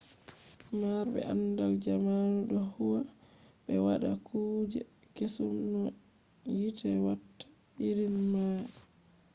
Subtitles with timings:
[0.79, 3.01] marbe andal jamanu do huwa
[3.65, 4.79] be wada kuje
[5.15, 5.81] kesum no
[6.59, 7.45] hite watta
[7.87, 8.65] irin mai